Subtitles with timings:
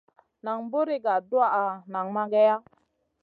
[0.45, 2.55] Nan buri ga tuwaʼa nang mageya.